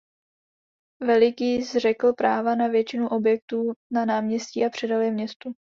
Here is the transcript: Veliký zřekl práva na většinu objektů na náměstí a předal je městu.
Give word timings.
Veliký 1.01 1.61
zřekl 1.61 2.13
práva 2.13 2.55
na 2.55 2.67
většinu 2.67 3.07
objektů 3.07 3.73
na 3.91 4.05
náměstí 4.05 4.65
a 4.65 4.69
předal 4.69 5.01
je 5.01 5.11
městu. 5.11 5.53